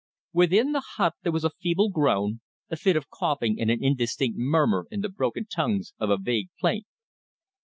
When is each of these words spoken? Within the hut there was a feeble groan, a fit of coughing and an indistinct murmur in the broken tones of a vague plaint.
Within 0.33 0.71
the 0.71 0.81
hut 0.95 1.13
there 1.21 1.31
was 1.31 1.43
a 1.43 1.51
feeble 1.61 1.91
groan, 1.91 2.41
a 2.71 2.75
fit 2.75 2.95
of 2.95 3.11
coughing 3.11 3.59
and 3.61 3.69
an 3.69 3.83
indistinct 3.83 4.35
murmur 4.35 4.87
in 4.89 5.01
the 5.01 5.09
broken 5.09 5.45
tones 5.45 5.93
of 5.99 6.09
a 6.09 6.17
vague 6.17 6.49
plaint. 6.59 6.87